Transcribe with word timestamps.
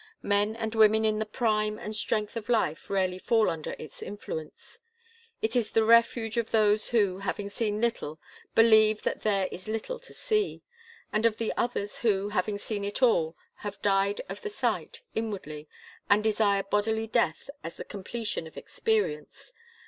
Men 0.23 0.55
and 0.55 0.73
women 0.73 1.05
in 1.05 1.19
the 1.19 1.27
prime 1.27 1.77
and 1.77 1.95
strength 1.95 2.35
of 2.35 2.49
life 2.49 2.89
rarely 2.89 3.19
fall 3.19 3.51
under 3.51 3.75
its 3.77 4.01
influence. 4.01 4.79
It 5.43 5.55
is 5.55 5.69
the 5.69 5.83
refuge 5.85 6.37
of 6.37 6.49
those 6.49 6.87
who, 6.87 7.19
having 7.19 7.51
seen 7.51 7.79
little, 7.79 8.19
believe 8.55 9.03
that 9.03 9.21
there 9.21 9.47
is 9.51 9.67
little 9.67 9.99
to 9.99 10.11
see, 10.11 10.63
and 11.13 11.23
of 11.23 11.37
the 11.37 11.53
others 11.55 11.99
who, 11.99 12.29
having 12.29 12.57
seen 12.57 12.91
all, 12.99 13.37
have 13.57 13.79
died 13.83 14.21
of 14.27 14.41
the 14.41 14.49
sight, 14.49 15.01
inwardly, 15.13 15.69
and 16.09 16.23
desire 16.23 16.63
bodily 16.63 17.05
death 17.05 17.51
as 17.63 17.75
the 17.75 17.83
completion 17.85 18.47
of 18.47 18.57
experience. 18.57 19.53